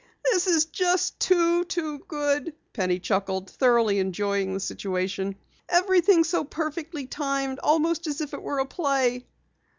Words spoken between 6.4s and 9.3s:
perfectly timed, almost as if it were a play!"